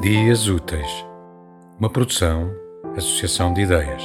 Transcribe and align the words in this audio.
Dias 0.00 0.48
Úteis, 0.48 1.04
uma 1.78 1.90
produção, 1.90 2.50
associação 2.96 3.52
de 3.52 3.60
ideias. 3.60 4.02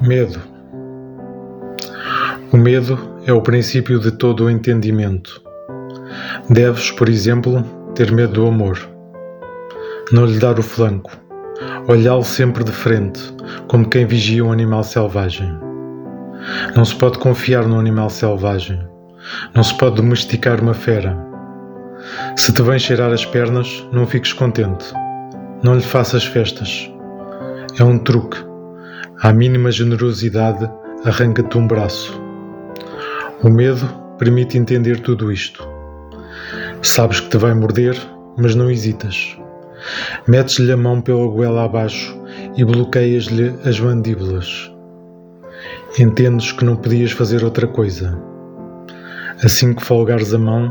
Medo. 0.00 0.40
O 2.50 2.56
medo 2.56 2.98
é 3.26 3.32
o 3.34 3.42
princípio 3.42 4.00
de 4.00 4.10
todo 4.12 4.46
o 4.46 4.50
entendimento. 4.50 5.42
Deves, 6.48 6.90
por 6.92 7.10
exemplo, 7.10 7.62
ter 7.94 8.10
medo 8.10 8.32
do 8.32 8.46
amor. 8.46 8.78
Não 10.12 10.24
lhe 10.24 10.38
dar 10.38 10.58
o 10.58 10.62
flanco. 10.62 11.10
Olhá-lo 11.86 12.24
sempre 12.24 12.64
de 12.64 12.72
frente, 12.72 13.20
como 13.68 13.86
quem 13.86 14.06
vigia 14.06 14.46
um 14.46 14.50
animal 14.50 14.82
selvagem. 14.82 15.52
Não 16.74 16.86
se 16.86 16.96
pode 16.96 17.18
confiar 17.18 17.68
no 17.68 17.78
animal 17.78 18.08
selvagem 18.08 18.89
não 19.54 19.62
se 19.62 19.76
pode 19.76 19.96
domesticar 19.96 20.62
uma 20.62 20.74
fera. 20.74 21.16
Se 22.36 22.52
te 22.52 22.62
vem 22.62 22.78
cheirar 22.78 23.12
as 23.12 23.24
pernas, 23.24 23.86
não 23.92 24.06
fiques 24.06 24.32
contente. 24.32 24.92
Não 25.62 25.74
lhe 25.74 25.82
faças 25.82 26.24
festas. 26.24 26.90
É 27.78 27.84
um 27.84 27.98
truque. 27.98 28.38
À 29.20 29.32
mínima 29.32 29.70
generosidade, 29.70 30.68
arranca-te 31.04 31.58
um 31.58 31.66
braço. 31.66 32.20
O 33.42 33.50
medo 33.50 33.86
permite 34.18 34.56
entender 34.56 35.00
tudo 35.00 35.30
isto. 35.30 35.66
Sabes 36.82 37.20
que 37.20 37.28
te 37.28 37.36
vai 37.36 37.54
morder, 37.54 37.96
mas 38.38 38.54
não 38.54 38.70
hesitas. 38.70 39.36
Metes-lhe 40.26 40.72
a 40.72 40.76
mão 40.76 41.00
pela 41.00 41.26
goela 41.26 41.64
abaixo 41.64 42.18
e 42.56 42.64
bloqueias-lhe 42.64 43.54
as 43.64 43.78
mandíbulas. 43.78 44.70
Entendes 45.98 46.52
que 46.52 46.64
não 46.64 46.76
podias 46.76 47.12
fazer 47.12 47.44
outra 47.44 47.66
coisa. 47.66 48.29
Assim 49.42 49.72
que 49.72 49.82
folgares 49.82 50.34
a 50.34 50.38
mão, 50.38 50.70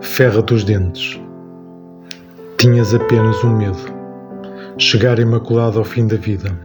ferra-te 0.00 0.54
os 0.54 0.62
dentes. 0.62 1.20
Tinhas 2.56 2.94
apenas 2.94 3.42
um 3.42 3.56
medo: 3.56 3.78
chegar 4.78 5.18
imaculado 5.18 5.80
ao 5.80 5.84
fim 5.84 6.06
da 6.06 6.16
vida. 6.16 6.56